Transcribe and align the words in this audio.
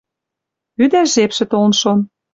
Ӱдӓш 0.83 1.09
жепшӹ 1.15 1.43
толын 1.51 1.73
шон. 1.79 1.99